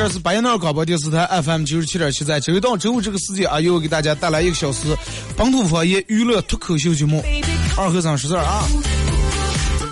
[0.00, 4.96] 这是白彦淖尔广播电视台 FM 九十七点七，在周一到周五这个时间啊，又给大家带来一个小时
[5.36, 7.22] 本土方言娱乐脱口秀节目。
[7.76, 8.64] 二和尚识字啊，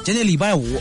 [0.06, 0.80] 今天礼拜五，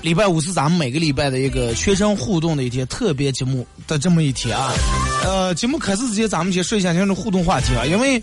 [0.00, 4.72] 礼拜五是咱们每个礼拜的一个学生互动的一天，特别节目的这么一天啊。
[5.24, 8.22] 呃，节目开始之前，咱们先说一下今天的互动话题啊，因为。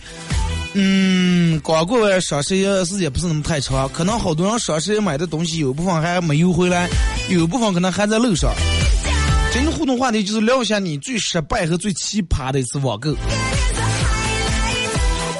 [0.80, 6.88] 嗯，刚过双十一时间不是那么太长，可能好多人双十一买的东西有部分还没邮回来，
[7.31, 8.53] 有部分可能还在路上。
[9.52, 13.11] 今天互动话题就是聊一下你最失败和最奇葩的一次网购。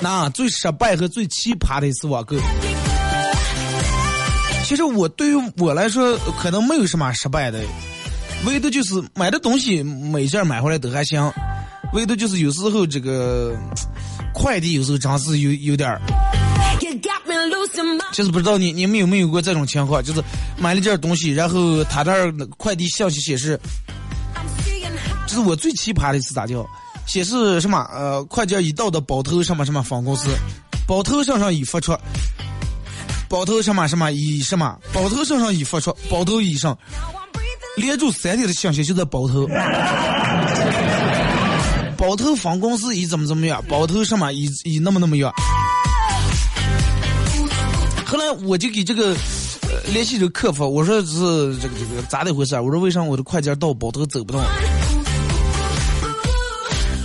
[0.02, 2.36] 那最失败和最奇葩的一次网购，
[4.66, 7.62] 其实我对于我来说可能没有什么失败的，
[8.48, 11.32] 唯独就是买的东西每件买回来都还行，
[11.94, 13.56] 唯独就是有时候这个。
[14.38, 16.00] 快递有时候真是有有点
[18.14, 20.24] 就是不知道你你们有没有过这种情况，就是
[20.60, 23.60] 买了件东西，然后他那儿快递消息显示
[25.26, 26.64] 这是我最奇葩的一次咋叫，
[27.08, 30.30] 显示什么呃快件已到的包头什么什么分公司，
[30.88, 31.98] 包头上上已发出，
[33.28, 36.78] 包头什么什么已什么，包头上上已发出，包头以上
[37.76, 39.48] 连住三天的信息就在包头。
[41.98, 45.34] 包头分公司以怎么怎么样，包头什么以以那么那么样。
[48.06, 49.16] 后来我就给这个
[49.92, 52.64] 联系这个客服，我说是这个这个咋的回事儿？
[52.64, 54.42] 我说为啥我的快件到包头走不动？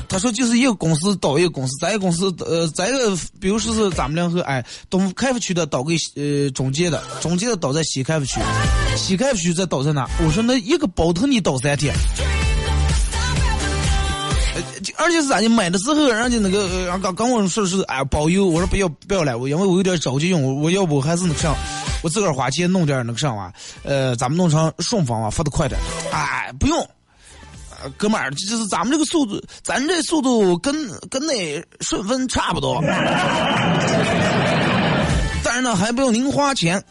[0.08, 8.38] 他说就是一个公司倒一个公司，咱一个公司呃，咱一个比如说是咱们两个哎，东开发区的倒给呃中介的，中介的倒在西开发区，
[8.94, 10.06] 西开发区再倒在哪？
[10.22, 11.94] 我说那一个包头你倒三天。
[14.96, 15.48] 而且是咋的？
[15.48, 21.54] 买的时候，人家那个刚刚我说是哎包邮，我说不要不要来，我因为我有点着急用，我我要不还是那个上，
[22.02, 25.80] 我自个儿花钱弄点那个上啊，呃，咱们弄成顺丰啊，发的快点。
[26.12, 26.88] 哎，不用，
[27.96, 30.74] 哥们儿，就是咱们这个速度，咱这速度跟
[31.08, 32.80] 跟那顺丰差不多，
[35.44, 36.82] 但是呢还不用您花钱。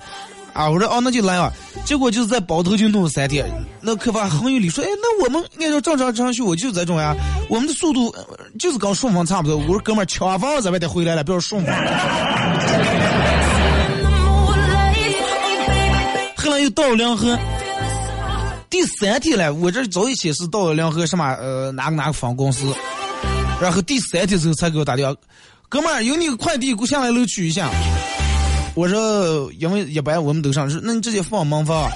[0.54, 1.52] 啊，我说哦，那就来吧。
[1.86, 3.46] 结果就是在包头就弄了三天，
[3.80, 7.16] 那客服很有理说，哎，那我们按照正常程序，我就这种呀，
[7.50, 8.14] 我们的速度
[8.60, 9.58] 就是跟顺丰差不多。
[9.58, 11.74] 我说哥们儿，千万在外头回来了，不要顺丰。
[16.36, 17.38] 后来又到了两河，
[18.70, 22.74] 第三天了，我这早已显示到了两河什么呃哪个哪个分公司，
[23.62, 25.16] 然后第三天时候才给我打电话，
[25.70, 27.70] 哥们儿有你快递给我下来楼取一下。
[28.74, 31.90] 我说因为一般我们都上，说那你直接放门房。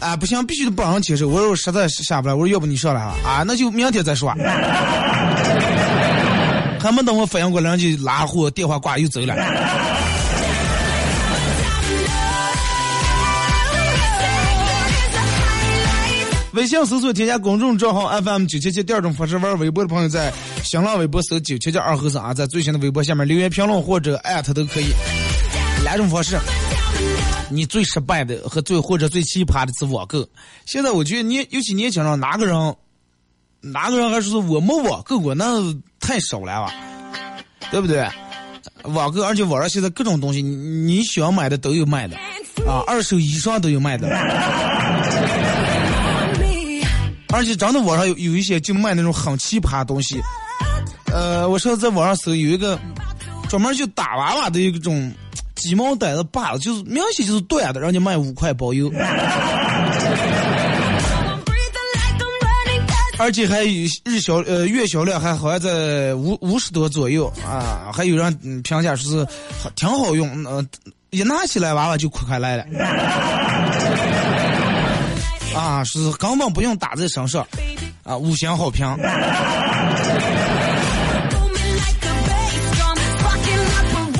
[0.00, 1.28] 啊，不行，必须得帮上接手。
[1.28, 3.14] 我说我实在下不来，我说要不你上来吧。
[3.24, 4.34] 啊，那就明天再说。
[6.80, 9.32] 还没等我反应过来，就拉货，电话挂又走了。
[16.54, 20.32] 微信搜索添加公众账号 FM 九七七，第二种方式玩微博的朋友在
[20.64, 24.86] 新浪微博搜九七七二和尚啊，在最新的微博下面留言评论或者艾特都可以。
[25.82, 26.38] 两种方式，
[27.50, 30.26] 你最失败的和最或者最奇葩的是网购。
[30.64, 32.74] 现在我觉得年尤其年轻人，哪个人
[33.60, 35.60] 哪个人还说我没网购过，那
[36.00, 36.72] 太少了吧，
[37.70, 38.08] 对不对？
[38.84, 42.16] 网购，而且网上现在各种东西，你想买的都有卖的
[42.66, 44.08] 啊，二手以上都有卖的。
[47.34, 50.20] 而且真的网上有有一些就卖那种很奇葩的东西，
[51.12, 52.78] 呃，我上次在网上搜有一个
[53.48, 55.10] 专门就打娃娃的一种
[55.54, 58.90] 鸡毛掸子把子，就是明显就是断的，人家卖五块包邮，
[63.18, 63.62] 而且还
[64.04, 69.26] 日销呃月销量还好像在五五十多左右啊，还有人评价说是
[69.76, 70.64] 挺好用，呃
[71.10, 72.64] 一拿起来娃娃就哭开来了。
[75.54, 77.46] 啊，是根本不用打在身上，
[78.02, 78.86] 啊，五星好评。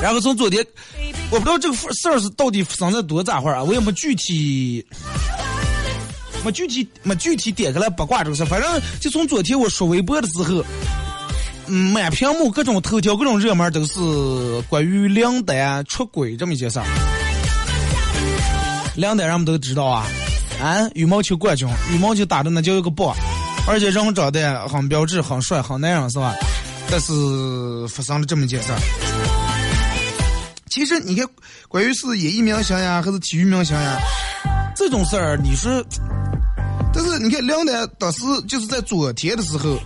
[0.01, 0.65] 然后从昨天，
[1.33, 4.85] 我不知道这个事儿是到底发生在多咋会儿啊，我也没具体，
[6.45, 8.45] 没具体没具体点开来八卦这个事儿。
[8.45, 10.63] 反正就从昨天我刷微博的时候，
[11.65, 16.85] 嗯，满屏幕各种头条、各种热门都是关于梁丹出轨这么一件事儿。
[18.95, 20.05] 梁丹人们都知道啊，
[20.61, 23.11] 啊，羽毛球冠军，羽毛球打的那叫一个棒，
[23.67, 26.35] 而且人长得很标致、很帅、很男人是吧？
[26.91, 27.11] 但是
[27.87, 28.77] 发生了这么一件事儿。
[30.73, 31.23] 其实你看，
[31.67, 34.01] 关于是演艺明星呀，还是体育明星呀，
[34.75, 35.71] 这种事儿，你说，
[36.91, 39.77] 但是你看梁丹当时就是在昨天的时候，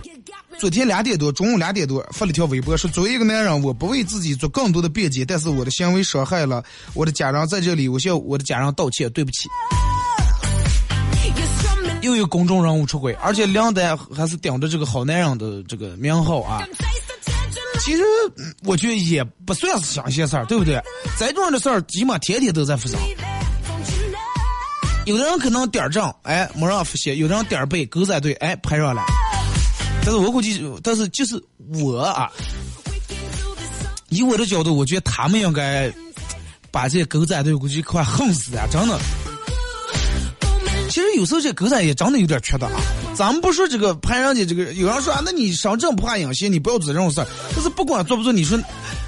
[0.58, 6.64] 昨天两点多，中午两点多发了条微博，说作为一个男人，我不为自己做更多的辩解，但是我的行为伤害了
[6.94, 9.46] 我的家人，在这里我向我的家人道歉，对不起。
[12.00, 16.66] 又有公众人物出轨，而且梁丹还是顶着这个好男人的这个名号啊。
[17.80, 18.02] 其实
[18.64, 20.80] 我觉得也不算是新鲜事儿，对不对？
[21.16, 22.98] 再重要的事儿起码天天都在发生。
[25.06, 29.02] 有的人可能点儿正，哎，没让发现；有的人点儿背，狗仔队，哎，拍上了。
[30.04, 31.42] 但是我估计，但是就是
[31.82, 32.30] 我啊，
[34.10, 35.90] 以我的角度，我觉得他们应该
[36.70, 38.66] 把这狗仔队估计快恨死啊！
[38.70, 38.98] 真的。
[40.90, 42.80] 其实有时候这狗仔也真的有点缺德啊。
[43.18, 47.26] 咱们不说这个拍人家这个，有人说啊，那你上阵不怕隐形，你不要做这种事儿。
[47.52, 48.56] 但是不管做不做，你说，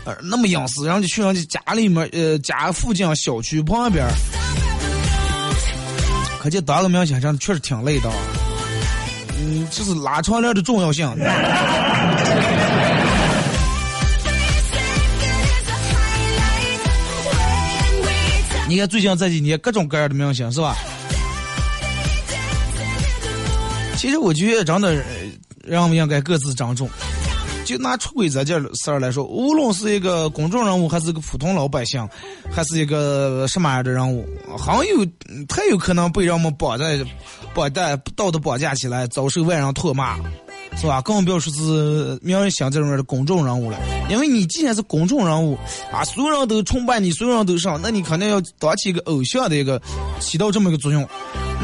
[0.05, 4.05] 呃，那么隐私，然后就去人家家里面，呃，家附近小区旁边，
[6.43, 8.11] 可见当个明星真的确实挺累的。
[9.39, 11.09] 嗯，就是拉窗帘的重要性。
[18.67, 20.77] 你看最近这几年各种各样的明星是吧？
[24.01, 24.95] 其实我觉得真的，
[25.63, 26.89] 人们应该各自珍重。
[27.67, 32.09] 就拿出轨这件事儿来说，无论是一个公众人物，还是一个普通老百姓，
[32.51, 34.27] 还是一个什么样的人物，
[34.57, 35.07] 很有
[35.47, 36.99] 太有可能被人们绑在
[37.55, 40.17] 绑在道德绑架起来，遭受外人唾骂，
[40.79, 41.03] 是吧？
[41.03, 43.79] 更不要说是明人像这种的公众人物了。
[44.09, 45.59] 因为你既然是公众人物
[45.93, 49.79] 啊，所有人都崇拜你，所有人都上，那你肯定要当起一个偶像的一个
[50.21, 51.07] 起到这么一个作用。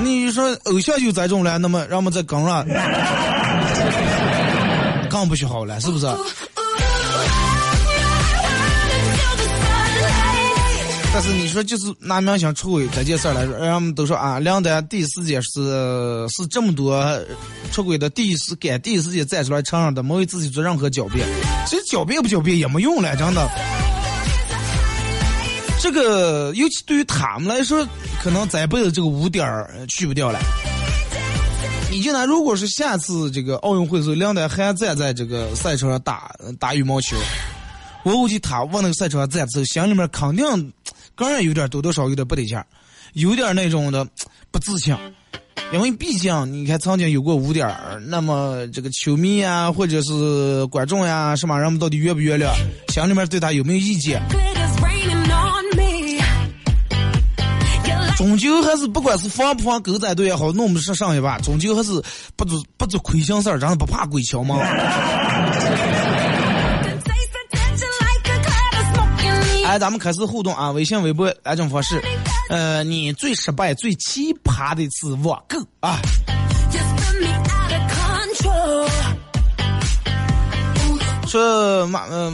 [0.03, 2.67] 你说偶像就这种了，那么让我们再跟上，
[5.09, 6.07] 更不许好了，是不是？
[11.13, 17.03] 但是你说就是拿明星出轨这件事来说，人们都说啊，梁丹第一时间是是这么多
[17.73, 21.27] 出轨的第一时间第一时间站出来承认的，没为自己做任何狡辩。
[21.67, 23.49] 其实狡辩不狡辩也没用了，真的。
[25.87, 27.87] 这个尤其对于他们来说，
[28.21, 30.41] 可能这辈子这个污点儿去不掉了。
[31.93, 37.17] 你就拿如果是下次这个奥运会的时候，梁丹还站在这个赛场上打打羽毛球，
[38.03, 40.73] 我估计他往那个赛场上站的时候，心里面肯定
[41.15, 42.67] 个人有点多多少有点不得劲儿，
[43.12, 44.05] 有点那种的
[44.50, 44.93] 不自信。
[45.73, 52.53] 因为毕竟你看曾经有过污点儿，那么这个球迷啊，或者是观众呀、什么人们到底约不约了，
[52.88, 54.21] 心里面对他有没有意见？
[58.17, 62.02] 终究还是不管是防不防狗仔队也好，弄不上上一把，终究还是
[62.35, 64.57] 不做不做亏心事儿，真的不怕鬼敲门。
[69.67, 72.00] 哎，咱们开始互动啊，微信、微博两种方式。
[72.49, 75.99] 呃，你最失败、最奇葩的一次网购啊.
[81.26, 82.33] 说马呃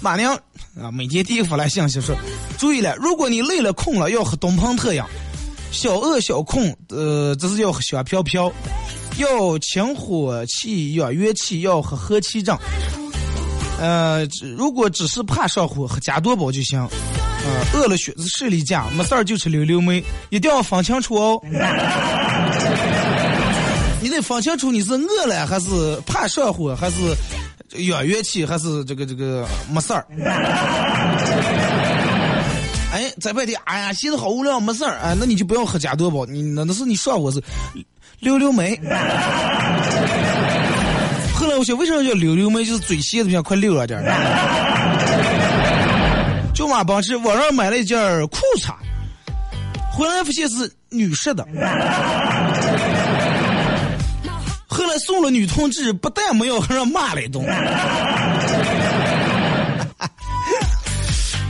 [0.00, 0.38] 马娘
[0.80, 2.14] 啊，每天第一个发来信息说，
[2.56, 5.02] 注意了，如果你累了困了，要喝东鹏特饮。
[5.70, 8.50] 小饿小困，呃，这是要喝香飘飘，
[9.18, 12.56] 要清火气养元气，要喝和气正。
[13.78, 16.80] 呃，如果只是怕上火，喝加多宝就行。
[16.80, 21.40] 呃，饿了血视力架，没事儿就吃溜溜梅，一定要分清楚哦。
[24.00, 26.96] 你得分清楚你是饿了还是怕上火，还是
[27.76, 30.06] 养元气，还是这个这个没事儿。
[32.90, 37.42] 哎，在外地，哎呀，现在好无聊，没事儿，哎，那你就不要喝加多宝，你那那是你上火是
[38.20, 38.74] 溜溜梅。
[41.34, 42.64] 后来我想，为什么叫溜溜梅？
[42.64, 44.04] 就是嘴斜的不像快溜了点儿。
[46.54, 48.72] 舅妈帮去网上买了一件裤衩，
[49.92, 51.46] 回来发现是女士的。
[54.98, 57.42] 送了女同志，不但没有，还让骂了一顿。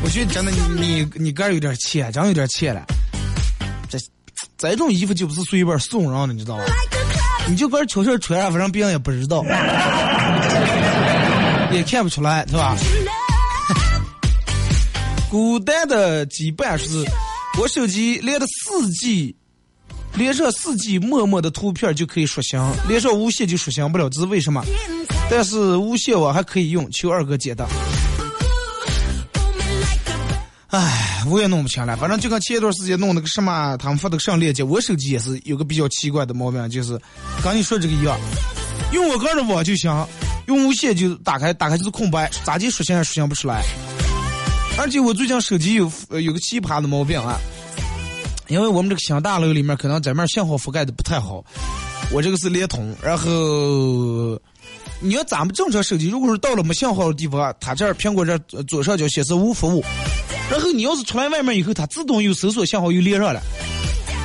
[0.02, 2.84] 我觉得真的你你你个儿有点欠，真有点欠了。
[3.88, 3.98] 这
[4.56, 6.64] 这种衣服就不是随便送人的，你知道吧？
[7.48, 9.42] 你就搁悄悄穿上，反正别人也不知道，
[11.72, 12.76] 也看不出来，是吧？
[15.30, 17.04] 古代的羁绊是，
[17.60, 19.34] 我手机连着四 G，
[20.16, 24.64] 连上四 G 默默的图片就可以刷新，连上无线就刷新不了，这是为什么？
[25.30, 27.66] 但是无线网还可以用，求二哥解答。
[30.70, 37.00] 唉，我也弄不清了，反正就跟前一段时间弄那个什么，他们发的上链接，我手机也是有个比较奇怪的毛病，就是
[37.42, 38.18] 刚你说这个一样，
[38.92, 40.06] 用我个人的网就行，
[40.46, 43.62] 用无线就打开，打开就是空白，咋地刷新也刷新不出来。
[44.78, 47.38] 而且我最近手机有呃有个奇葩的毛病啊，
[48.48, 51.44] 因为我们这个新大楼里面可能这面信号覆盖的不太好，
[52.10, 53.30] 我这个是联通，然后
[55.00, 59.84] 你要咱们正常手机，如果是到了没信号的地方，它这儿苹果这儿左上角显示无服务，
[60.50, 63.40] 然后你要是出来外面以后，它自动又搜索信号又连上了。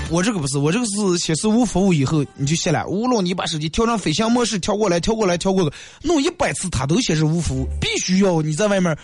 [0.09, 8.95] 我这个不是，我这个是显示无服务以后你就卸了，无论你把手机调成飞行模式，调过来调过来调过来，弄一百次它都显示无服务，必须要你在外面。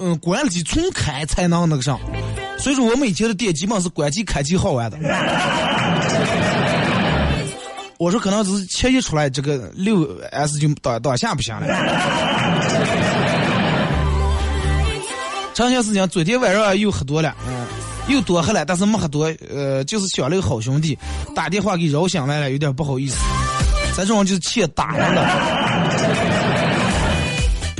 [0.00, 2.00] 嗯，关机重开才能那个上，
[2.58, 4.98] 所以说我每天的店基本是关机开机好玩的。
[7.98, 11.66] 我说可能只是切一出来，这个六 S 就当当下不行了。
[15.52, 17.66] 长些事情，昨天晚上又喝多了，嗯，
[18.08, 20.98] 又多喝了，但是没喝多，呃，就是想了个好兄弟，
[21.36, 23.18] 打电话给扰醒来了，有点不好意思。
[23.94, 25.20] 咱这种就是欠打人的。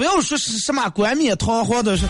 [0.00, 2.06] 不要说是什么冠冕堂皇的，是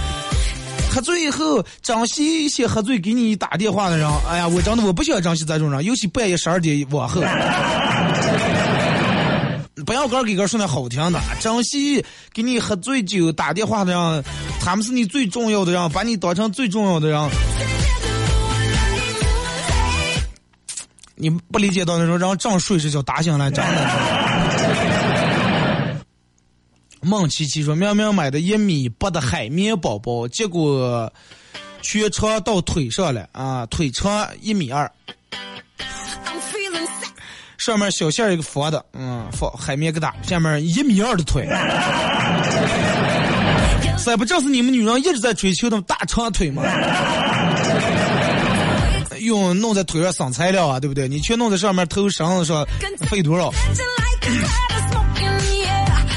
[0.93, 4.09] 喝醉以后张希先喝醉给你打电话的人。
[4.29, 7.21] 哎呀，我真的我不喜欢张希这种人，尤其半夜十二点往后。
[9.85, 12.01] 不要哥给哥说那好听的，张希
[12.33, 14.25] 给你喝醉酒打电话的人，
[14.61, 17.31] 他们是你最重要的人，把你当成最重要的人。
[21.17, 24.20] 你不理解到那种让正睡这叫打醒了，真的。
[27.03, 31.11] 孟琪琪说：“明明买的一米八的海绵宝宝，结果
[31.81, 33.65] 全长到腿上了啊！
[33.67, 34.91] 腿长一米二，
[37.57, 41.49] 上面小线一个佛的，嗯，佛海绵疙瘩，下面一米二的腿。
[44.05, 46.63] 这不正是你们女人一直在追求的大长腿吗？
[49.21, 51.09] 用弄在腿上省材料啊，对不对？
[51.09, 52.67] 你却弄在上面偷绳子说，
[53.09, 53.51] 费多少？”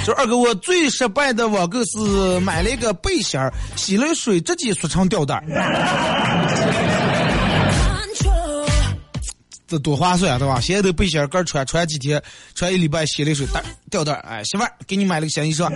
[0.03, 5.43] 说二哥，我最失败的网购是买了一个背心儿，洗了水直接缩成吊带儿，
[9.65, 10.59] 这多划算对吧？
[10.59, 12.21] 现在的背心儿刚穿穿几天，
[12.53, 15.71] 穿一礼拜洗了水带吊带儿，哎，媳妇儿给你买了个新衣裳。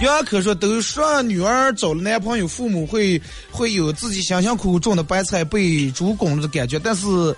[0.00, 3.20] 杨可说，都说女儿找了男朋友，父母会
[3.50, 7.34] 会有自己辛辛苦苦种的白菜被猪拱了的感觉，但是。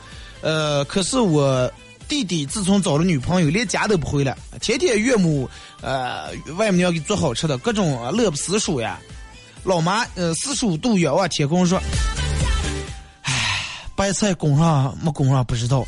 [0.47, 1.69] 呃，可是我
[2.07, 5.51] 弟弟自从找了女朋友，连家都不回来，天天岳母
[5.81, 8.97] 呃外母娘给做好吃的，各种乐不思蜀呀。
[9.65, 11.83] 老妈呃四十五度远望天空说
[13.27, 13.33] ：“唉，
[13.97, 15.85] 白菜供上没供上不知道，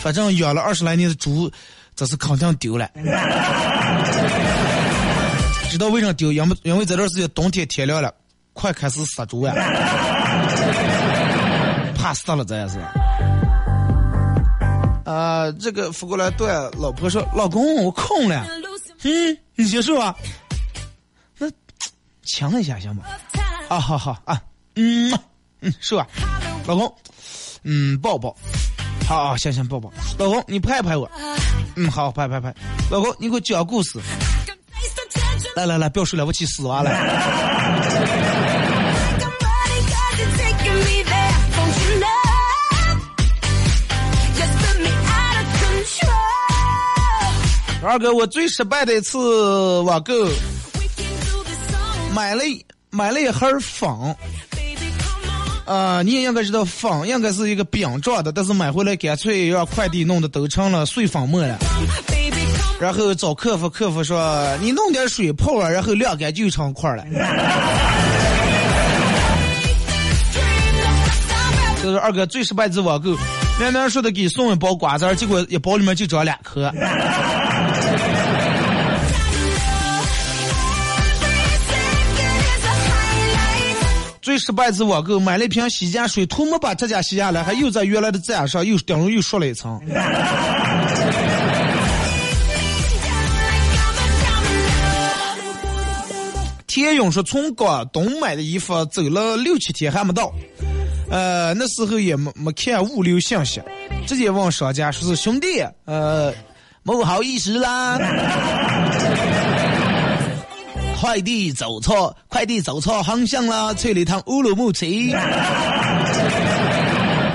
[0.00, 1.52] 反正养了二十来年的猪，
[1.94, 2.88] 这是肯定丢了。
[5.68, 6.32] 知道为啥丢？
[6.32, 8.10] 因为因为这段时间冬天天凉了，
[8.54, 9.52] 快开始杀猪呀，
[11.94, 12.78] 怕死了这也是。”
[15.10, 16.48] 啊，这个扶过来对
[16.78, 18.46] 老婆说：“老公，我空了。”
[19.02, 20.14] 嗯，你结束啊。
[21.36, 21.50] 那
[22.24, 23.02] 强一下行吗？
[23.68, 24.40] 啊，好好啊，
[24.76, 25.12] 嗯
[25.60, 26.06] 嗯，是吧？
[26.66, 26.94] 老公，
[27.64, 28.36] 嗯，抱抱。
[29.08, 29.92] 好，行行，抱抱。
[30.16, 31.10] 老公，你拍拍我。
[31.74, 32.54] 嗯，好，拍拍拍。
[32.88, 33.98] 老公，你给我讲故事。
[35.56, 36.90] 来来来，不要睡了，我去死娃了。
[47.90, 50.14] 二哥，我最失败的一次网购，
[52.14, 52.44] 买了
[52.88, 53.90] 买了一盒粉，
[55.66, 61.58] 啊，你也应该知道粉应该是一个饼状的，但是买回来干脆让快递弄的都成了碎粉末了。
[62.78, 67.04] 然后找客服，客服说你弄点水泡了，然后晾干就成块了。
[71.82, 73.10] 这是二哥最失败的网购，
[73.58, 76.72] 明明说的给送一包瓜子结果一包里面就装两颗。
[84.30, 89.80] 最失败是网购，买了一瓶洗洁水，涂没把指甲洗下来，还又在原来的指甲上又顶上又刷了一层。
[96.68, 100.32] 田勇说从广东买的衣服走了六七天还没到，
[101.10, 103.60] 呃，那时候也没没看物流信息，
[104.06, 106.32] 直接问商家说是兄弟，呃，
[106.84, 107.98] 不好意思啦，
[111.00, 115.10] 快递走错，快递走错方向了，去了一趟乌鲁木齐。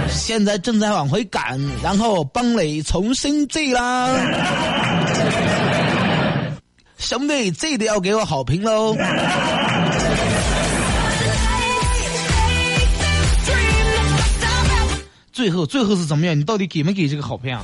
[0.07, 4.07] 现在正在往回赶，然后帮你重新寄啦。
[6.99, 8.95] 兄弟，这得要给我好评喽！
[15.33, 16.37] 最后，最后是怎么样？
[16.37, 17.63] 你到底给没给这个好评啊？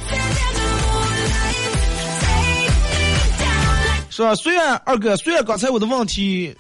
[4.12, 4.36] 是吧？
[4.36, 6.54] 虽然二哥，虽然刚才我的问题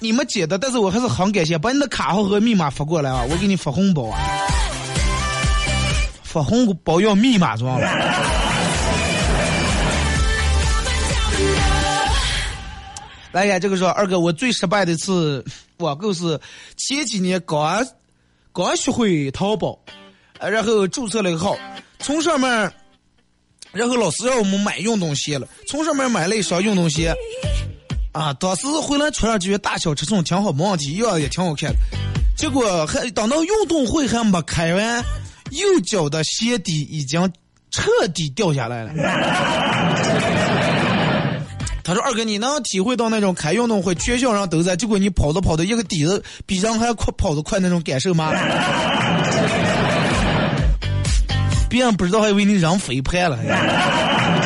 [0.00, 4.18] 你们解的，但是我还是很感谢，把你的卡号和密码发过来啊，我给你发红包啊！
[6.24, 7.86] 发红包要密码，知道吗？
[13.30, 15.44] 来呀，这个说二哥，我最失败的一次
[15.76, 16.40] 网购是
[16.76, 17.86] 前几年刚
[18.54, 19.78] 刚学会淘宝，
[20.40, 21.54] 然后注册了一个号，
[21.98, 22.72] 从上面，
[23.72, 27.14] 然后老师让我们买运动鞋了，从上面买了一双运动鞋，
[28.12, 31.72] 啊，当时回来穿上觉得大小尺寸挺好，没问题，样也挺好看，
[32.36, 35.02] 结果还等到运动会还没开完，
[35.50, 37.32] 右脚的鞋底已经
[37.70, 38.92] 彻底掉下来了。
[41.84, 48.30] 他说：“二哥，你能体会到那种开运动会全校人都在，结果你跑着跑着一个底子比人还快跑得快那种感受吗？
[51.72, 53.38] 别人不知道还以为你扔飞盘了。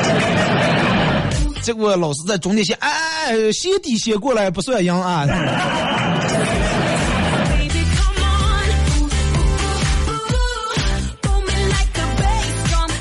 [1.60, 5.26] 结果老师在中间线，哎，鞋底先过来不算赢啊。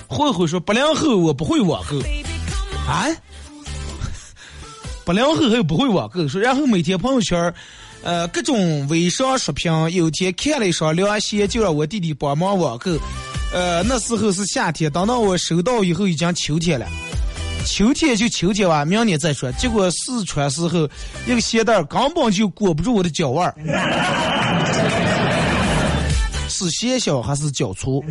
[0.08, 2.00] 慧慧说：“八零后我不会网购
[2.90, 3.06] 啊。”
[5.06, 7.54] 八零后还不会网购，说然后每天朋友圈，
[8.02, 9.92] 呃，各种微商刷屏。
[9.92, 12.98] 有天看了一双凉鞋，就让我弟弟帮忙网购。
[13.56, 16.86] 呃，那时候是夏天，等到我收到以后已经秋天了。
[17.66, 19.50] 秋天就秋天吧，明年再说。
[19.54, 20.86] 结果试穿时候，
[21.26, 23.56] 一个鞋带根本就裹不住我的脚腕儿，
[26.50, 28.04] 是鞋小还是脚粗？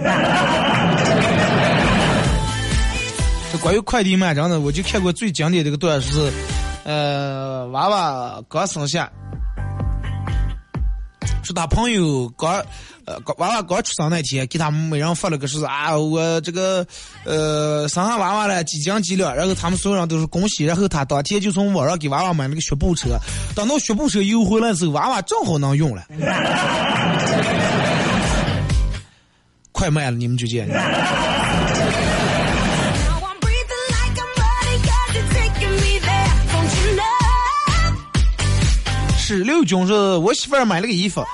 [3.53, 6.33] 这关于快递慢真的，我就看过最经典的一个段子是。
[6.85, 9.13] 呃，娃娃刚生下，
[11.43, 12.65] 说他朋友刚，
[13.07, 16.87] 呃，娃娃刚出生那天，给他们每人发了个是啊，我这个，
[17.25, 23.19] 呃，生下娃娃了，几斤几两，然后他们所有人都是恭喜，然后他当天就从网上给娃娃买了个学步车，
[23.55, 26.05] 等到学步车邮回来的时候，娃娃正好能用了，
[29.73, 30.67] 快卖了，你们就见。
[39.19, 41.25] 是六军是我媳妇儿买了个衣服，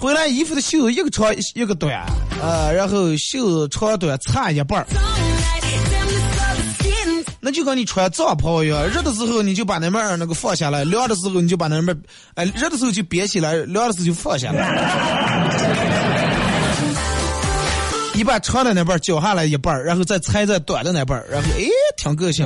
[0.00, 2.06] 回来衣服的袖子一个长一个短，
[2.42, 4.84] 呃，然后袖子长短差一半。
[7.42, 11.94] 那就跟你穿帐篷一样，热的时候你就把那面那个放下来，凉的时候你就把那面，
[12.34, 15.70] 哎，热的时候就别起来，凉的时候就放下来。
[18.14, 21.64] 一把长的那半绞下来一半然后再裁在短的那半然后哎，
[21.96, 22.44] 挺个性。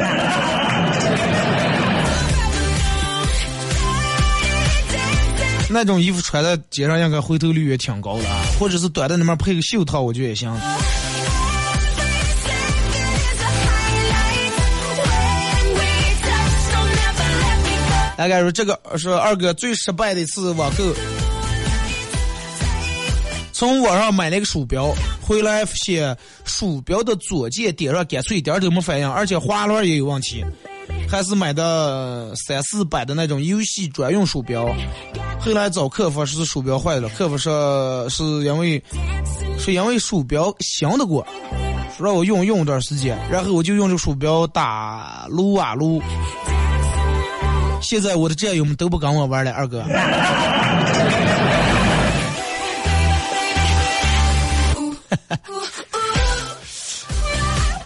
[5.74, 10.48] 那种衣服穿在街上，应该回头率也挺高的，啊，或者是短的那边配个袖套，我觉得也行。
[18.16, 20.94] 大概说这个是二哥最失败的一次网购，
[23.52, 30.44] 从网上买了一个鼠标，回来发现鼠标的左键点上干脆一点都没反应，而且滑轮也有问题。
[31.14, 34.66] 还是买的三四百的那种游戏专用鼠标，
[35.38, 38.82] 后来找客服是鼠标坏了，客服说是因为
[39.56, 41.24] 是因为鼠标响的过，
[41.96, 46.02] 说让我用用一段时间，然后我就用这鼠标打撸啊撸。
[47.80, 49.84] 现在我的战友们都不跟我玩了，二哥。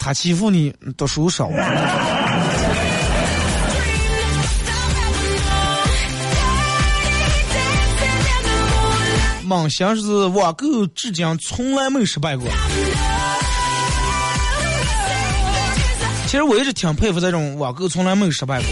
[0.00, 1.50] 他欺负你读书少。
[9.48, 12.46] 梦想是网购至今从来没失败过。
[16.26, 18.68] 其实我一直挺佩服这种网购从来没有失败过，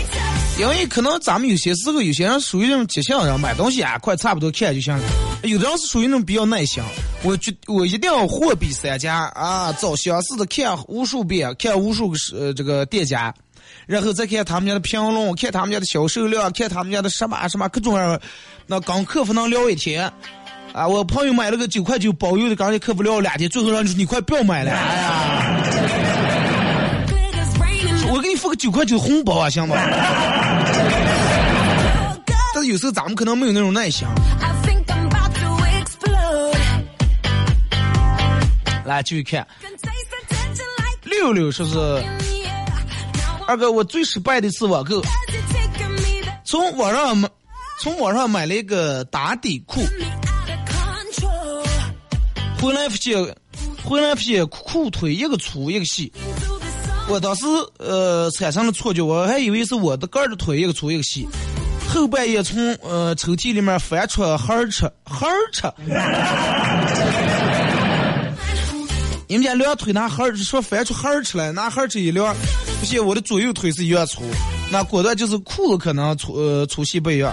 [0.60, 5.02] 因为可能咱们有些时候有些人属于那种急性人，买东西啊快差不多看就行了；
[5.44, 6.82] 有的人是属于那种比较耐心，
[7.22, 13.34] 我觉我一定要货比三家啊，找相似的看无数遍，看无数个呃这个店家，
[13.86, 18.20] 然后再看他们家的评论，看他们家的销售量，看他们家的什么什么各种，
[18.66, 20.12] 那跟客服能聊一天。
[20.76, 24.70] 啊，我朋友买了个九块九包邮的，刚才客服聊了两天，最后让你说你快不要买了。
[24.70, 25.64] 哎呀，
[28.12, 29.74] 我给你付个九块九红包啊，行吧？
[32.54, 34.06] 但是有时候咱们可能没有那种耐心。
[38.84, 39.46] 来继续看，
[41.04, 41.78] 六六说是
[43.46, 45.00] 二哥，我最失败的是网购，
[46.44, 47.30] 从网上买，
[47.80, 49.80] 从网上买了一个打底裤，
[52.60, 53.16] 回来发现，
[53.84, 56.12] 回来发现裤腿一个粗一个细。
[57.08, 57.44] 我当时
[57.78, 61.26] 呃产生了错觉，我还以为是我的个儿的腿一个粗一个细。
[61.88, 65.62] 后半夜从呃抽屉里面翻出孩儿吃孩儿吃，
[69.28, 72.34] 你们家两腿拿孩儿说翻出孩儿吃来，拿孩儿吃一量，
[72.80, 74.24] 发现我的左右腿是一样粗，
[74.72, 77.32] 那果断就是裤子可能粗呃粗细不一样。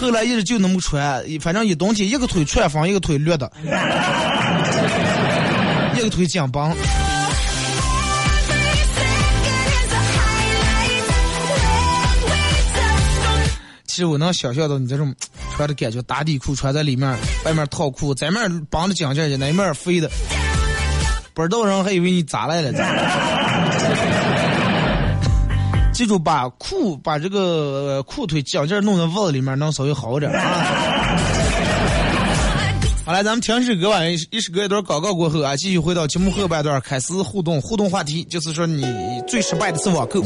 [0.00, 3.50] 后来一直就那么穿，反正一冬天一个腿穿风，一个腿略的，
[5.98, 6.72] 这个腿脚棒
[13.84, 15.12] 其实我能想象到你这种
[15.56, 20.08] 穿的感觉，打底裤穿在里面，外面套裤，在面绑的紧劲儿，那面飞的，
[21.34, 22.70] 不知道人还以为你咋来了。
[25.92, 31.18] 记住，把裤把这个裤腿脚劲儿弄在袜子里面，能稍微好点啊。
[33.08, 37.58] 好了，咱们听首歌吧，一一首歌一段广告过后啊，继续回到节目后半段，开始互动。
[37.58, 38.84] 互动话题就是说你
[39.26, 40.22] 最失败的是网购。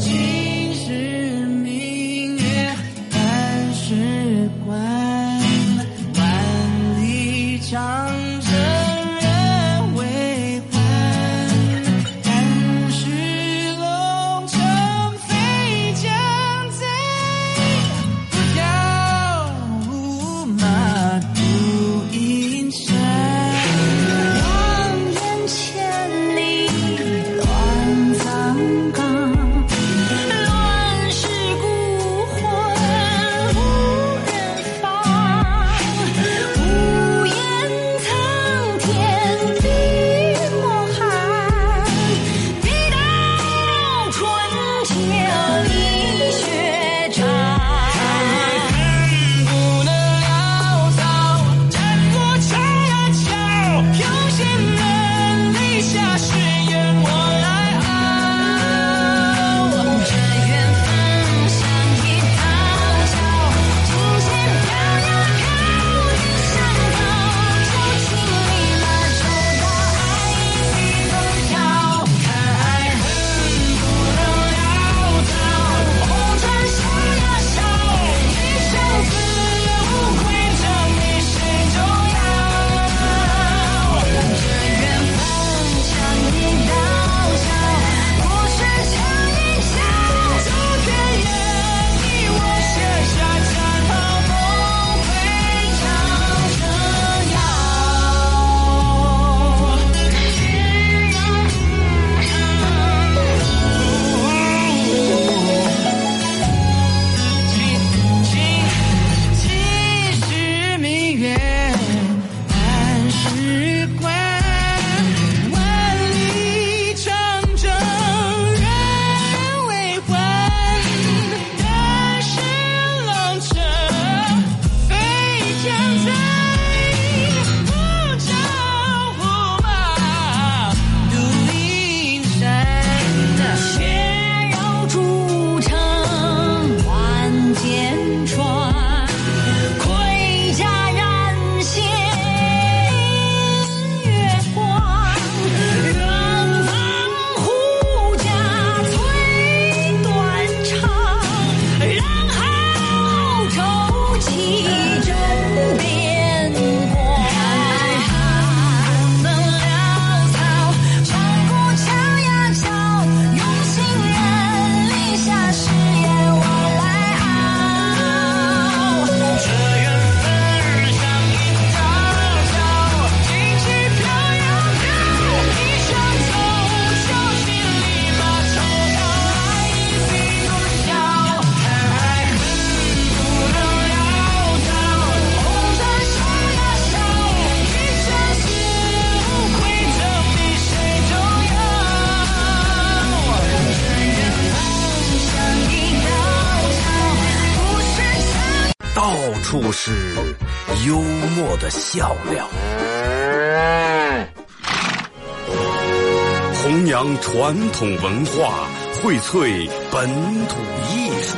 [207.43, 210.07] 传统文化，荟萃本
[210.47, 210.55] 土
[210.87, 211.37] 艺术。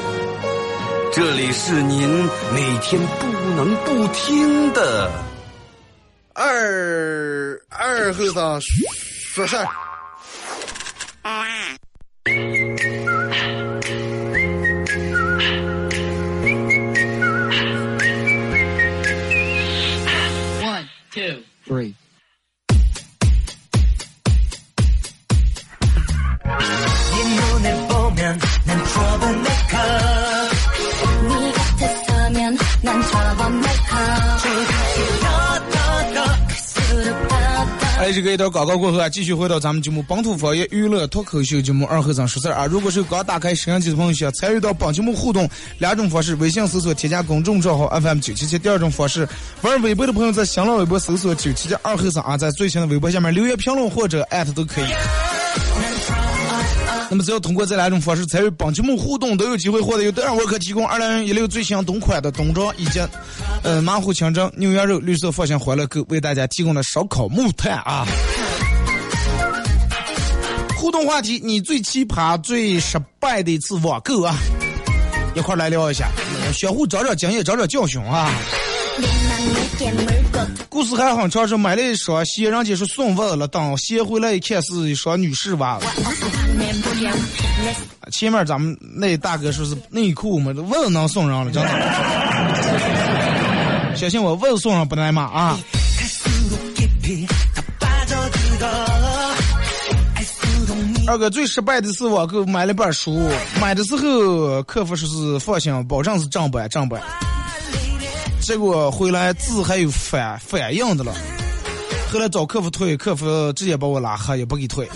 [1.12, 2.08] 这里是您
[2.54, 5.10] 每天不能不听的
[6.32, 9.66] 二二和尚说事儿。
[38.36, 42.66] 一条广告过后啊，继续回到咱们节目《本土方言娱乐脱口秀》节目二后生说事儿啊。
[42.66, 49.26] 如果是刚打开摄像机的朋友，想参与到本节目互动，两种方式：微信搜索添加公众账号 FM 九七七；第二种方式，
[49.62, 55.35] 玩微博的朋友在新浪微博搜索九七七二后生啊，在最新的微博下面留言评论或者艾特都可以。
[57.16, 60.86] 我们只要通过这两种方式参与本节目互动都有机会获得由德尔沃克提供？
[60.86, 63.00] 二零一六最新冬款的冬装以及
[63.64, 68.06] 呃马虎清蒸牛羊肉绿色方向欢乐购为大家提供的烧烤木炭啊。
[70.76, 74.36] 互动话题你最奇葩最失败的一次网购啊。
[75.38, 76.10] 一块来聊一下。
[76.54, 78.30] 相互找找经验找找教训啊。
[80.68, 85.86] 故事还很长是买了一双鞋人家说送袜子了当鞋回来一看是一双女士袜子。
[88.12, 91.70] 前面咱们那大哥说是内裤嘛问能送上了真的。
[93.96, 95.58] 小心我问送上不挨骂啊。
[101.08, 103.30] 二哥最失败的是网购买了本书
[103.62, 107.00] 买的时候客服说是放心保证是正版正版
[108.42, 111.14] 结果回来字还有反反应的了。
[112.12, 114.88] 后来找客服退客服直接把我拉黑也不给退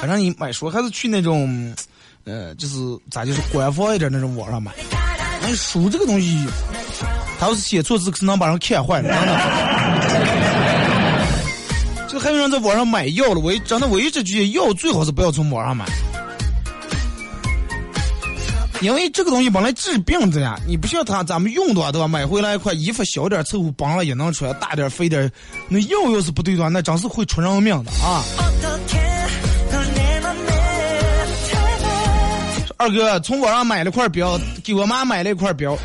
[0.00, 1.74] 反正你买书还是去那种，
[2.24, 2.76] 呃，就是
[3.10, 4.72] 咋就是官方一点那种网上买。
[5.42, 6.46] 那书这个东西，
[7.38, 9.36] 他要是写错字，可能把人看坏了，等等。
[12.08, 15.84] 这还有人在网上买药了，我一真的我一直觉得药最好是不要从网上买，
[18.80, 22.08] 因为这个东西本来治病的呀，你不像他咱们用的话，对吧？
[22.08, 25.30] 买回来一块衣服小点凑合绑了也能穿，大点肥点，
[25.68, 28.24] 那药要是不对的话，那真是会出人命的啊！
[32.80, 35.76] 二哥从网上买了块表，给我妈买了一块表，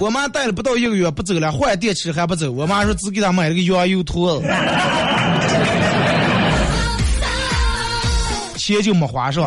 [0.00, 2.50] 我妈戴了不到一个月不走了，换电池还不走。
[2.50, 4.46] 我妈说只给她买了个羊油坨子，
[8.58, 9.46] 钱就没花是吧？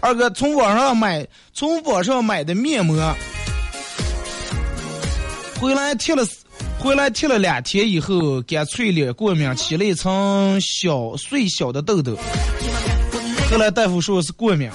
[0.00, 3.12] 二哥从网上买，从网上买的面膜，
[5.60, 6.24] 回来贴了。
[6.82, 12.18] 回来贴了两天以后，干脆脸过敏，起了一层小碎小的痘痘。
[13.48, 14.68] 后来大夫说是过敏，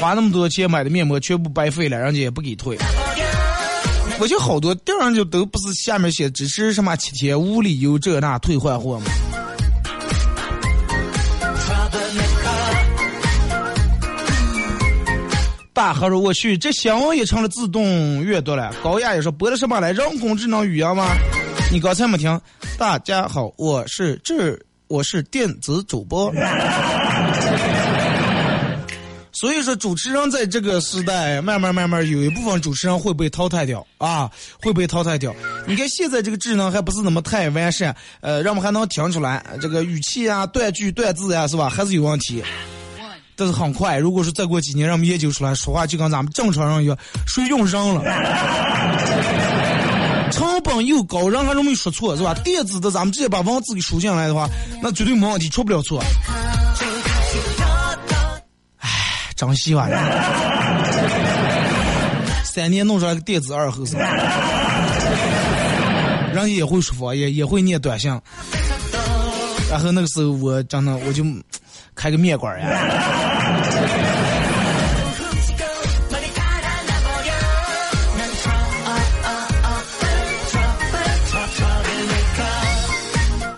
[0.00, 2.78] 花那么多钱买的面膜全部白费了，人家也不给退。
[4.20, 9.06] 我就好多地方就都不是下面写支持什么七天无理由这那退换货嘛？
[15.78, 19.92] 大河说：“我去，这新闻也成了自动阅读了。”高雅也说：“播的什么来？
[19.92, 21.06] 人工智能语言吗？”
[21.70, 22.40] 你刚才没听？
[22.76, 26.32] 大家好，我是智，我是电子主播。
[29.30, 34.28] 所以说，主持人在这个时代，慢慢慢慢有一部分主持人会被淘汰掉啊，
[34.60, 35.32] 会被淘汰掉。
[35.64, 41.68] 你看现在这个智能还不是那么太完善，呃，让我们还能听出来这个语气啊、断句、断字呀、是吧？
[41.68, 42.42] 还是有问题。
[43.38, 48.02] 但是很快，如果说再过几年，让我们研究出来，说话就跟咱们正常人一样，谁用上了，
[50.32, 52.34] 成本又高，人还容易说错，是吧？
[52.42, 54.48] 电子的咱们直接把文字给输进来的话，
[54.82, 56.02] 那绝对没问题，出不了错。
[58.78, 58.88] 唉，
[59.36, 59.88] 真希望
[62.42, 64.00] 三年弄出来个电子二后生，
[66.34, 68.10] 人也会说方言，也会念短信。
[69.70, 71.22] 然后那个时候，我真的我就
[71.98, 72.68] 开个面馆呀。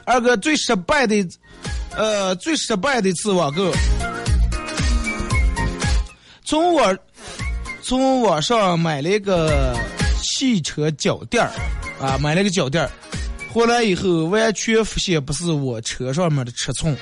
[0.06, 1.14] 二哥最失败的，
[1.94, 3.70] 呃，最失败的一次网购，
[6.44, 6.98] 从我
[7.80, 9.78] 从网上买了一个
[10.20, 11.50] 汽车脚垫儿，
[12.04, 12.90] 啊，买了个脚垫儿，
[13.52, 16.96] 回来以后完全发现不是我车上面的尺寸。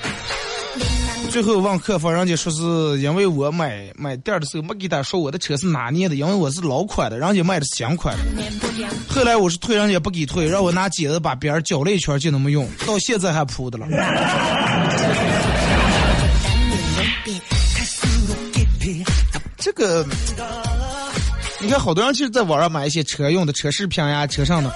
[1.31, 8.23] 最后问客服，人家说是因为我买买店的时候没给他说我的车是哪年的，因为我是老款的，人家卖的是新款的。
[9.07, 13.87] 后来我是退，人家不给退，让我拿剪子把边儿绞了一圈就那么用，到现在还铺的了。
[19.57, 20.03] 这个，
[21.59, 24.73] 你看好多人其实在网上买一些车用的车饰品呀、车上的。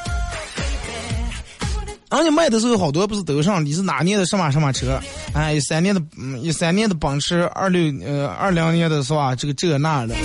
[2.18, 5.00] 人家卖的时候好多不是都上你是哪年的什么什么车？
[5.34, 9.36] 哎，一三年的，嗯，一三年的奔驰，二六呃二零年的是吧？
[9.36, 10.16] 这个这那的。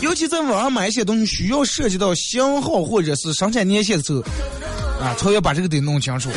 [0.00, 4.20] 尤其在网上买一些东西，需要涉及到型号或者是生产年限的时候，
[5.00, 6.30] 啊，超要把这个得弄清楚。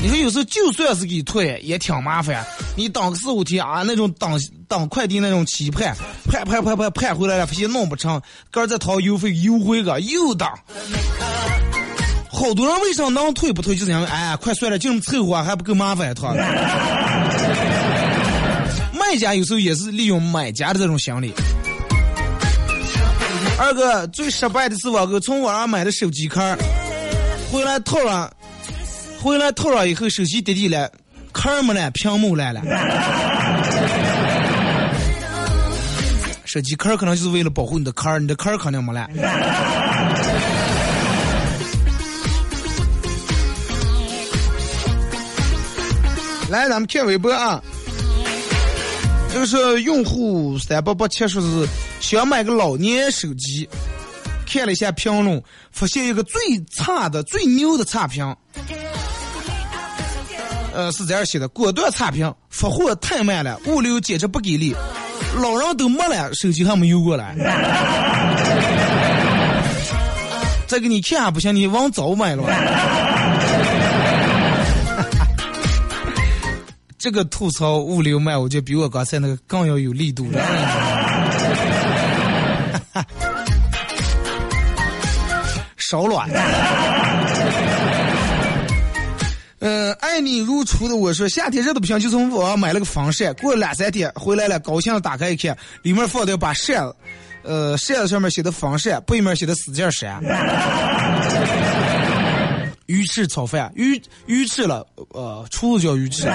[0.00, 2.46] 你说有时候就算是给退，也挺麻烦。
[2.76, 5.96] 你等个四五天啊，那种等等快递那种期盼，
[6.30, 10.48] 盼盼盼盼盼回来了，发现弄不成，哥再掏邮费优惠个又等。
[12.38, 13.74] 好多人为啥能退不退？
[13.74, 16.28] 就是因为哎，快算了，就这么凑合，还不够麻烦他。
[18.96, 21.34] 卖家有时候也是利用买家的这种心理。
[23.58, 26.56] 二哥最失败的是我哥从网上买的手机壳，
[27.50, 28.30] 回来套上，
[29.20, 30.88] 回来套上以后手机跌地了，
[31.32, 32.62] 壳没了，屏幕来了。
[36.44, 39.08] 手机壳可能就是为了保护你的壳，你的壳肯定没了。
[46.48, 47.62] 来，咱们看微博啊。
[49.30, 51.68] 这个是用户三八八七说是
[52.00, 53.68] 想买个老年手机，
[54.46, 56.40] 看了一下评论，发现一个最
[56.72, 58.34] 差的、最牛的差评。
[60.72, 64.74] 呃，是这样写的：果断差评，发货太慢了，物流简直不给力，
[65.36, 67.36] 老人都没了，手机还没邮过来。
[70.66, 72.44] 再给你看不行，你往早买了。
[76.98, 80.42] 这个吐槽物流慢，我觉得比我刚才那个更要有力度了。
[85.78, 86.28] 少卵。
[89.60, 96.94] 嗯，爱你如初的我说，夏天热的不行，就从网上买了个防晒，过了两三天回来了，高兴的打开一看，里面放的把扇子，
[97.42, 100.20] 呃，扇子上面写的防晒，背面写的使劲扇。
[102.88, 106.26] 鱼翅炒饭，鱼鱼翅了，呃，厨子叫鱼翅。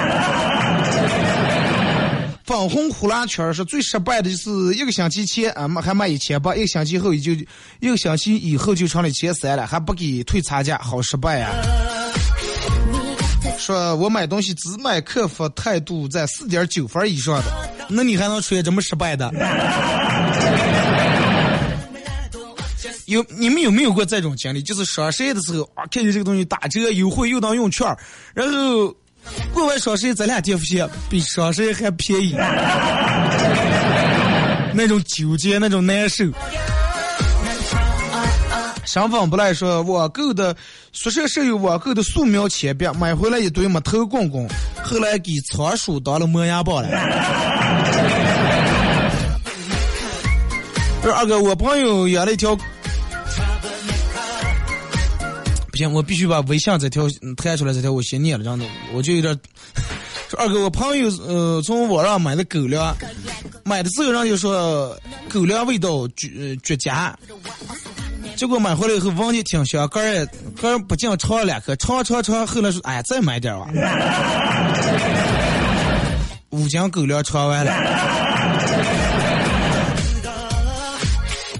[2.46, 7.32] 粉红呼啦圈是最失败的，就是一个星期前啊，还卖一千八，一个星期后也就
[7.80, 11.50] 一个星期以后就成了一千三了，还不给退差价，好失败呀！
[13.58, 17.46] 说我买东西只买客服态度在四点九分以上的，
[17.89, 19.32] 那你还能出现这么失败的？
[23.13, 24.62] 有你们有没有过这种经历？
[24.62, 27.88] 就是双十一的时候啊，看见这个东西打折优惠又能用券，
[28.34, 28.93] 然后
[29.54, 32.36] 过完双十一咱俩发现比双十一还便宜，
[34.76, 36.26] 那种纠结，那种难受。
[38.86, 40.54] 身份不赖说，网购的
[40.91, 44.45] 宿舍舍友网购的素描铅笔买回来一堆没头公公，
[44.84, 46.89] 后来给仓鼠当了磨牙棒了。
[51.02, 52.58] 不是二哥，我朋友养了一条。
[55.74, 59.36] 不行，我必须把微信这条弹出来，这条我先念了，这样子我就有点。
[60.30, 62.96] 说二哥，我朋友呃从网上买的狗粮，
[63.64, 64.96] 买的时候人就说
[65.32, 67.18] 狗粮味道绝绝佳，
[68.36, 70.30] 结果买回来以后闻的挺香，个人
[70.62, 73.68] 个人不禁尝了两颗，尝尝尝，后来说哎再买点吧。
[76.52, 79.03] 五斤狗粮尝完了。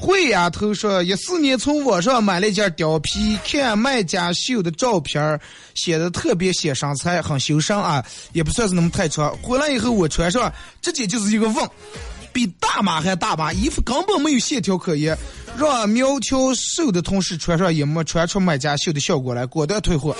[0.04, 5.40] 会丫头说，一四年从网上买了一件貂皮，看卖家秀的照片
[5.76, 9.34] 显得特别显身材，很修身啊，也不算是那么太长。
[9.42, 11.70] 回来以后我穿上，直接就是一个问，
[12.34, 15.18] 比大码还大码，衣服根本没有线条可言，
[15.58, 20.14] 让苗条瘦的同事穿上也没穿出卖家秀的效果来，果断退货。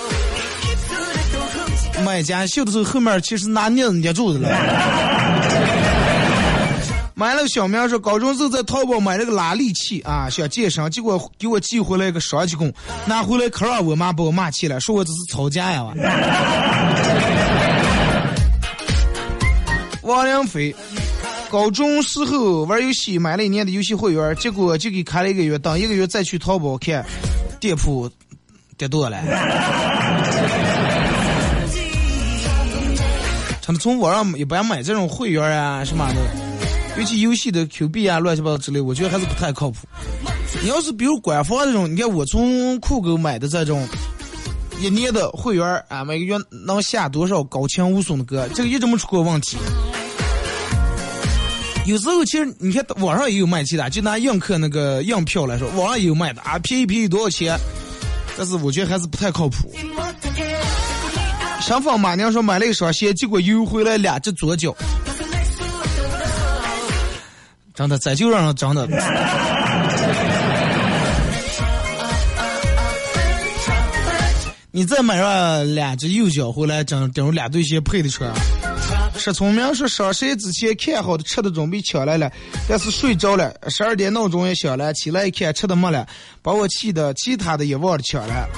[2.02, 5.13] 卖家秀的时候后面其实拿镊子捏住的了。
[7.24, 12.70] 买了个小明说，高中时候在淘宝买了个拉力器啊，想健身，结果给我寄回来一个双节棍，
[13.06, 15.82] 拿回来可让我妈把我骂起来，说我这是吵架呀！
[20.04, 20.76] 王良飞，
[21.48, 27.02] 高中时候玩游戏买了一年的游戏会员，结果就给开了一个月，等一个月再去淘宝看，
[27.58, 28.06] 店铺
[28.76, 29.16] 跌多了。
[33.62, 36.43] 他们从网上一般买这种会员啊什么的。
[36.96, 39.78] 尤其游戏的 Q 币啊，乱七八糟之类，我觉得还是不太靠谱。
[40.62, 43.86] 你要是比如官方这种，你看我从酷狗买的这种，
[44.80, 49.56] 一年的会员儿啊，每个月能下多少高清无损的歌，这个一直没出过问题。
[51.84, 57.58] 有时候其实你看网上也有卖其他，就拿映客那个映票来说，网上也有卖的啊，便宜便宜多少钱？
[58.38, 59.72] 但是我觉得还是不太靠谱。
[61.60, 64.74] 上访马娘说买了一双鞋，结果邮回来两只左脚，
[67.74, 68.86] 真的这就让人真的。
[74.70, 78.32] 你再买上两只右脚回来，整整两对鞋配的穿。
[79.16, 82.30] 石聪明说上山之前看好的吃的准备抢来了，
[82.68, 86.06] 但是睡着了，十二点闹钟也响了，起来一看吃的没了，
[86.42, 88.48] 把我气的其他的也忘了抢了。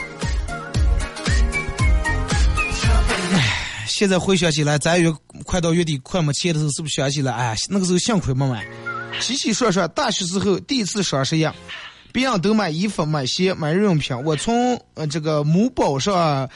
[3.34, 5.10] 唉，现在回想起来，咱月
[5.44, 7.32] 快到月底快没钱的时候，是不是想起来？
[7.32, 8.66] 哎，那个时候幸亏没买。
[9.20, 11.48] 洗洗涮涮，大学时候第一次双十一，
[12.12, 16.48] 别人都买衣服、买鞋、买日用品，我从呃这个某宝上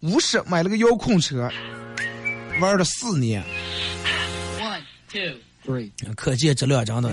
[0.00, 1.50] 五十买了个遥控车，
[2.60, 3.42] 玩了四年。
[4.60, 4.80] One,
[5.10, 5.90] two, three.
[6.14, 7.10] 可见质量真的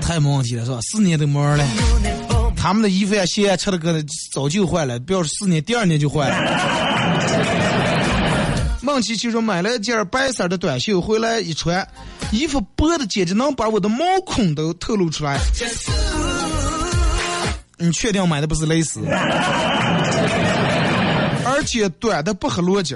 [0.00, 0.78] 太没问题了，是吧？
[0.82, 1.66] 四年都没玩了，
[2.56, 6.36] 他们的衣服呀、鞋呀、吃的个早就坏了，不要说四年，第二年就坏了。
[8.82, 11.86] 梦琪琪说买了件白色的短袖回来一穿，
[12.30, 15.38] 衣服薄的简直能把我的毛孔都透露出来。
[17.78, 19.00] 你确定买的不是蕾丝？
[21.44, 22.94] 而且短的不合逻辑，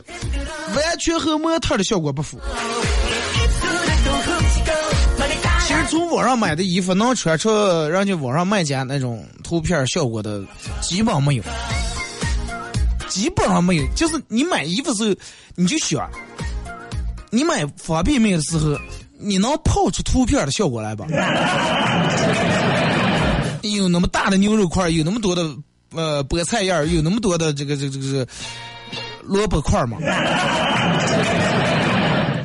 [0.75, 2.41] 完全和模特的效果不符。
[5.67, 7.51] 其实从网上买的衣服能穿出
[7.89, 10.43] 人家网上卖家那种图片效果的，
[10.81, 11.43] 基本没有，
[13.11, 13.87] 基本上没有。
[13.95, 15.15] 就是你买衣服的时候，
[15.57, 16.09] 你就想，
[17.29, 18.79] 你买方便面的时候，
[19.19, 21.05] 你能泡出图片的效果来吧？
[23.63, 25.47] 有那么大的牛肉块，有那么多的
[25.95, 28.27] 呃菠菜叶，有那么多的这个这个这个
[29.23, 29.99] 萝卜块吗？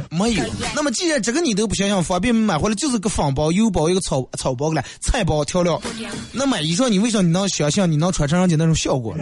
[0.10, 0.44] 没有。
[0.74, 5.82] 那么既然这个你都不想想，方便面买回来就是个方包、油包、一个草草包了，菜包、调料。
[6.32, 9.16] 那买衣裳，你为啥你能想象你能穿成人家那种效果？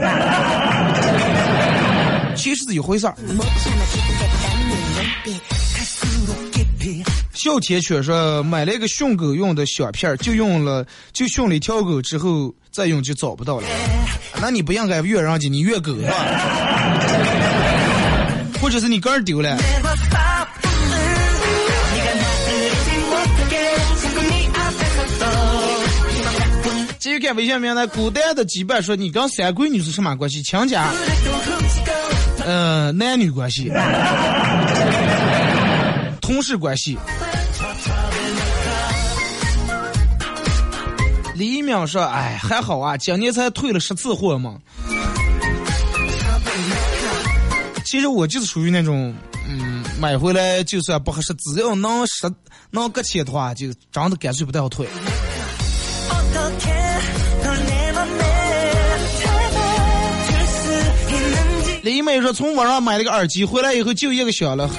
[2.35, 3.15] 其实是一回事儿。
[7.33, 13.67] 小铁犬说买了一个训狗用的小片儿，就用了就训了一条狗之后再用就找不到了。
[14.41, 16.15] 那你不应该越人家，你越狗是吧？
[18.61, 19.57] 或者是你杆儿丢了。
[26.99, 30.41] 继续看微信名单，古代的羁绊说你跟三闺女是什么关系？
[30.41, 30.89] 亲家？
[32.45, 33.71] 呃，男女关系，
[36.21, 36.97] 同事关系。
[41.35, 44.57] 李一淼说：“哎，还好啊，今年才退了十次货嘛。
[47.85, 49.15] 其实我就是属于那种，
[49.47, 52.31] 嗯，买回来就算不合适，只要能十
[52.71, 54.87] 能搁钱的话，就真的干脆不太好退。”
[61.83, 64.69] 李妹说：“从网上买了个耳机，回来以后就一个响了。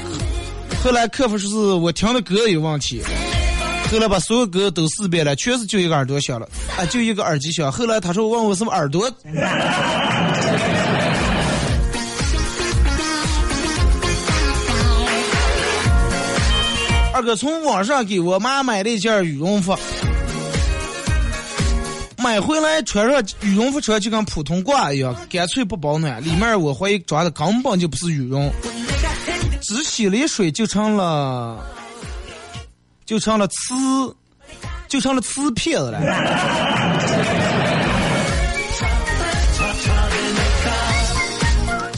[0.83, 3.03] 后来客服说是我听的歌有问题，
[3.93, 6.49] 后来把所有歌都试遍了，确实就一个耳朵响了，
[6.79, 7.71] 啊，就一个耳机响。
[7.71, 9.07] 后来他说问我什么耳朵，
[17.13, 19.77] 二哥从网上给我妈买了一件羽绒服。”
[22.25, 26.25] 买回来穿上羽绒服穿就跟普通褂一样，干脆不保暖。
[26.25, 28.51] 里面我怀疑装的根本就不是羽绒，
[29.61, 31.63] 只洗了一水就成了，
[33.05, 33.75] 就成了瓷，
[34.89, 36.01] 就成了瓷片子了。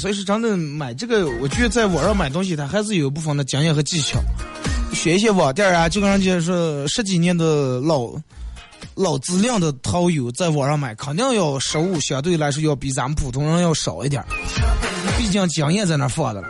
[0.00, 4.18] 所以说，真的买这个，我觉得在网上买东西，它还是有部分的经验和技巧。
[4.92, 8.10] 学一些网店啊，就跟人家说十几年的老。
[8.96, 14.24] 老质量的淘友在网上买，肯定要实物，相对来说要比咱们普通人要少一点
[15.18, 16.48] 毕竟经验在那放着了。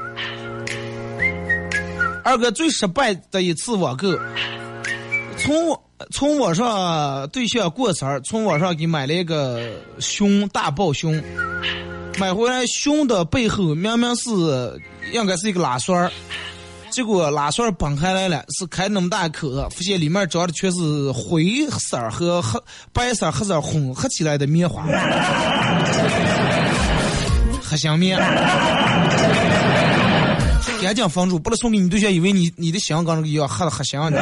[2.25, 4.17] 二哥最失败的一次网购，
[5.37, 5.81] 从
[6.13, 9.69] 从网上对象过生日，从网上给买了一个
[9.99, 11.21] 熊大豹熊，
[12.19, 14.31] 买回来熊的背后明明是
[15.13, 16.13] 应该是一个拉栓儿。
[16.97, 22.59] 结果拉栓崩开来了，是开那么大口子，发现里面装的全是灰色和黑
[22.91, 24.83] 白色、黑色混合起来的棉花，
[27.63, 28.19] 黑香棉。
[30.81, 34.19] 赶紧封住，不能送给你对象，以为你你的香跟那个一样黑的黑香的。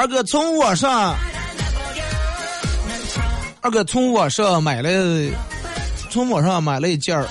[0.00, 1.14] 二哥从网上，
[3.60, 4.90] 二哥从网上买了，
[6.08, 7.28] 从网上买了一件儿，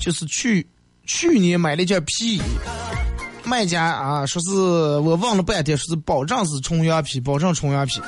[0.00, 0.64] 就是去
[1.04, 2.42] 去年买了一件皮衣，
[3.42, 8.00] 卖家啊说是我问了半天，说是保证是纯羊皮，保证纯羊皮。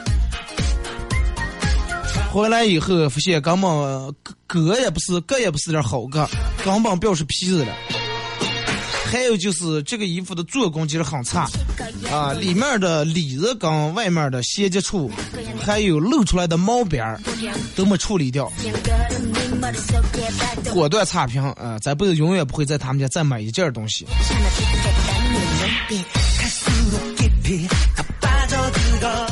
[2.30, 4.14] 回来以后发现根本
[4.47, 6.24] 革也不是，革也不是点好革，
[6.64, 7.74] 根本不要是皮子了。
[9.15, 11.49] 还有就是这个衣服的做工其实很差，
[12.11, 15.09] 啊，里面的里子跟外面的衔接处，
[15.62, 17.21] 还有露出来的毛边儿
[17.77, 18.51] 都没处理掉，
[20.73, 21.79] 果断差评啊！
[21.81, 24.05] 咱不是永远不会在他们家再买一件东西。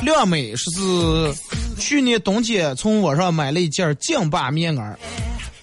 [0.05, 1.35] 靓美说是
[1.81, 4.95] 去年冬天从网上买了一件劲霸棉袄，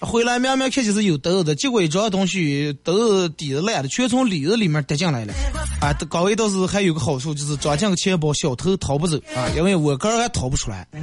[0.00, 5.32] 回来明明看起是有兜的，结果一装东西兜底子烂的，全从里子里面跌进来了。
[5.80, 10.86] 啊，岗位倒是还有个好处，就是装进个钱包，小偷逃不走啊，因为我个儿还逃不出来。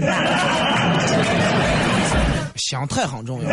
[2.57, 3.49] 心态很重要。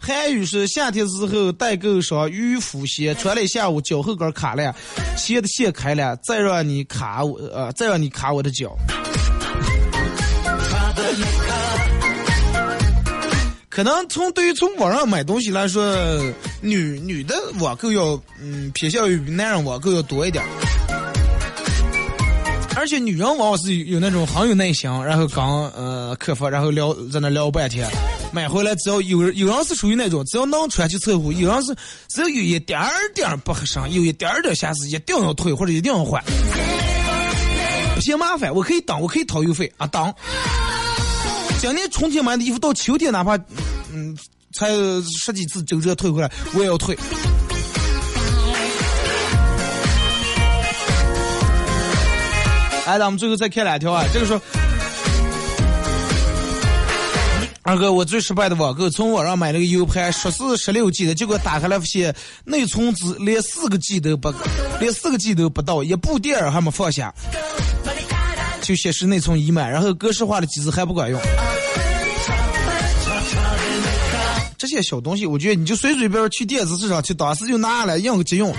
[0.00, 4.74] 韩语是夏天时候代购双渔夫鞋，穿了一下午，脚后跟卡了，
[5.16, 8.76] 鞋的线开了，再让你卡我，呃，再让你卡我的脚。
[13.78, 15.96] 可能从对于从网上买东西来说，
[16.60, 20.44] 女女的网购要嗯偏向于男人网购要多一点。
[22.74, 27.88] 而且女人往往是有那种很有耐心，然后刚呃客服，然后聊在那聊半天，
[28.32, 31.72] 买回来只要有人有人是属于那种只要能穿就凑合，有人是
[32.08, 32.80] 只要有一点
[33.14, 36.20] 点不合身，有一点点瑕疵，一定要退或者一定要换，
[37.94, 40.12] 不嫌麻烦，我可以等，我可以掏邮费啊等。
[41.60, 43.36] 今年春天买的衣服到秋天哪怕
[43.92, 44.16] 嗯
[44.54, 44.68] 才
[45.02, 46.96] 十几次周折退回来，我也要退。
[52.86, 54.40] 哎，咱们最后再看两条啊，这个说，
[57.62, 64.32] 二哥，我最失败的网购，从网上买了个 U 盘，说是十六 G 的，结果打开来发现内存只连四个 G 都不，
[64.80, 67.14] 连四个 G 都不到，一部电影还没放下，
[68.62, 71.20] 就显示内存已满，然后格式化的机子还不管用。
[74.58, 78.52] 这些小东西，我觉得你就随随便便去电子市场去，当时就拿下来应个急用。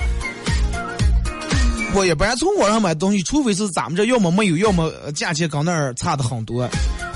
[1.94, 6.70] 我一般从网上买东西，除非是咱们这要么没有，要么价钱跟那儿差的很多，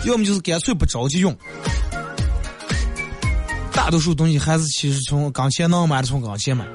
[0.05, 1.33] 要么就是干脆不着急用。
[3.71, 6.67] 大多数东西还是其实从刚钱能买的从刚钱买。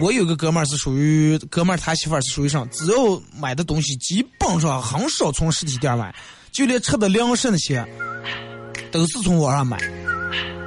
[0.00, 6.14] 我有个哥们儿是属于哥们儿，他媳妇儿是属于上，只要买的东西基本上很少从实体店买，
[6.50, 7.84] 就连吃的粮食那些
[8.90, 9.78] 都是从网上买。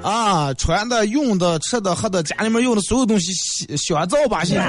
[0.05, 3.33] 啊，穿的、用的、吃的、喝的，家里面用的所有东西，
[3.75, 4.53] 香皂把戏。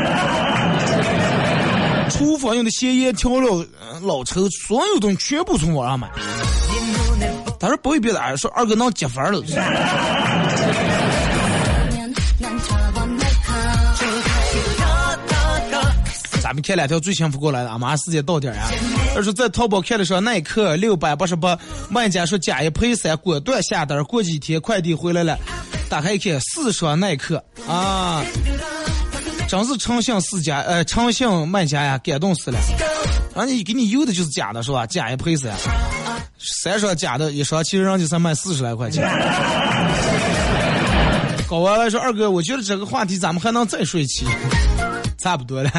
[2.09, 3.63] 厨房用的咸盐调料、
[4.01, 6.09] 老抽，所有东西全部从网上买。
[7.61, 9.43] 他说不会别的，说二哥能接分了。
[16.57, 18.71] 们看两条最幸福过来的，马上时间到点儿啊！
[19.15, 21.57] 他说在淘宝看的时候，耐克六百八十八，
[21.91, 24.03] 卖家说假一赔三，果断下单。
[24.05, 25.39] 过几天快递回来了，
[25.91, 28.25] 打开一看，四双耐克啊！
[29.47, 32.59] 真是诚信四家，呃，诚信卖家呀，感动死了。
[33.35, 34.87] 人家给你邮的就是假的，是吧？
[34.87, 35.55] 假一赔三，
[36.39, 39.07] 三双假的，一双其实人家才卖四十来块钱。
[41.49, 44.27] 搞完了说：“二哥，我觉得这个话题咱们还能再说一期，
[45.19, 45.71] 差不多了。”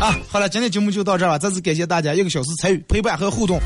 [0.00, 3.58] 啊，好了，今天节目就到这儿了，再次感谢大家一个小时参与、陪伴和互动。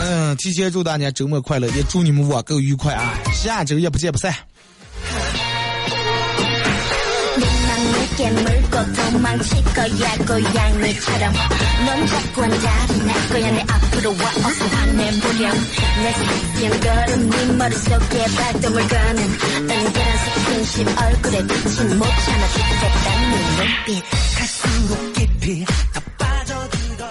[0.00, 3.14] 嗯，提前祝大家周末快乐，也祝你们网购愉快啊！
[3.32, 4.32] 下周也不见不散。
[25.92, 27.06] 他搬走几个。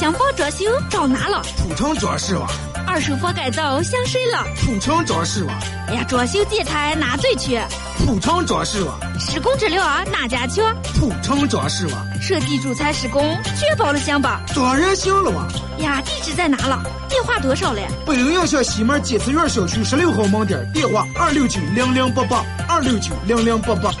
[0.00, 1.42] 想房装修找哪了？
[1.58, 2.48] 普通装饰网。
[2.86, 4.44] 二手房改造想谁了？
[4.56, 5.54] 普通装饰网。
[5.88, 7.62] 哎呀，装修建材哪最缺？
[7.98, 8.98] 普通装饰网。
[9.20, 10.74] 施工质量哪家强？
[10.94, 12.20] 普通装饰网。
[12.22, 14.40] 设计主材施工确保了行吧？
[14.54, 15.46] 当然行了哇！
[15.78, 16.82] 呀，地址在哪了？
[17.08, 17.82] 电话多少了？
[18.06, 23.92] 北陵小巷西门检测院小区十六号门店，电话二六九零零八八二六九零零八八。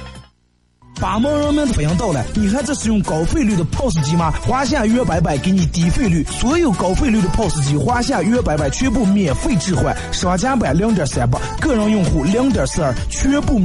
[1.00, 4.32] 八毛人民的欢迎到了，你还在使用高费率的 POS 机吗？
[4.42, 13.60] 华夏约白白给你低费率，所有高费率的 POS 机，华夏约白白全部免费置换，商家版零点三八，个人用户零点四二，全部。